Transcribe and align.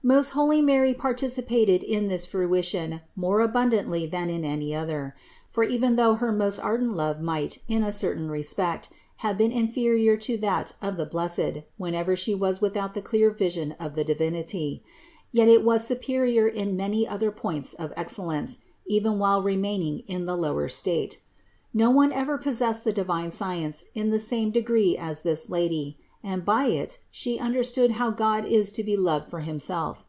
166. 0.00 0.36
Most 0.36 0.40
holy 0.40 0.62
Mary 0.62 0.94
participated 0.94 1.82
in 1.82 2.06
this 2.06 2.24
fruition 2.24 3.00
more 3.16 3.40
abundantly 3.40 4.06
than 4.06 4.30
in 4.30 4.44
any 4.44 4.72
other; 4.74 5.14
for 5.50 5.64
even 5.64 5.96
though 5.96 6.14
her 6.14 6.30
most 6.30 6.60
ardent 6.60 6.92
love 6.96 7.20
might, 7.20 7.58
in 7.66 7.82
a 7.82 7.90
certain 7.90 8.30
respect, 8.30 8.88
have 9.16 9.36
been 9.36 9.50
inferior 9.50 10.16
to 10.16 10.38
that 10.38 10.72
of 10.80 10.96
the 10.96 11.04
blessed 11.04 11.58
whenever 11.78 12.14
She 12.14 12.32
was 12.32 12.60
without 12.60 12.94
the 12.94 13.02
clear 13.02 13.30
vision 13.32 13.72
of 13.72 13.96
the 13.96 14.04
Divinity, 14.04 14.82
yet 15.32 15.48
it 15.48 15.64
was 15.64 15.84
superior 15.84 16.46
in 16.46 16.76
many 16.76 17.06
other 17.06 17.32
points 17.32 17.74
of 17.74 17.92
excellence, 17.96 18.60
even 18.86 19.18
while 19.18 19.42
remaining 19.42 20.04
in 20.06 20.26
the 20.26 20.36
lower 20.36 20.68
state. 20.68 21.20
No 21.74 21.90
one 21.90 22.12
ever 22.12 22.38
possessed 22.38 22.84
the 22.84 22.92
divine 22.94 23.32
science 23.32 23.84
in 23.94 24.10
the 24.10 24.20
same 24.20 24.52
degree 24.52 24.96
as 24.96 25.20
this 25.22 25.50
Lady, 25.50 25.98
and 26.24 26.44
by 26.44 26.64
it 26.64 26.98
She 27.12 27.38
under 27.38 27.62
stood 27.62 27.92
how 27.92 28.10
God 28.10 28.44
is 28.44 28.72
to 28.72 28.82
be 28.82 28.96
loved 28.96 29.30
for 29.30 29.40
Himself. 29.40 30.04